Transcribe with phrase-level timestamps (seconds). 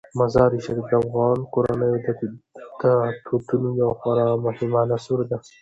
[0.19, 2.01] مزارشریف د افغان کورنیو
[2.83, 2.85] د
[3.25, 5.37] دودونو یو خورا مهم عنصر دی.